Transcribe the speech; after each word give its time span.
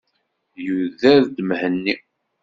Yuder-d 0.65 1.37
Mhenni. 1.47 1.95